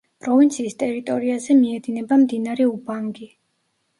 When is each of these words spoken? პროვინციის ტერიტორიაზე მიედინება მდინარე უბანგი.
პროვინციის 0.25 0.75
ტერიტორიაზე 0.83 1.57
მიედინება 1.59 2.19
მდინარე 2.21 2.67
უბანგი. 2.73 3.29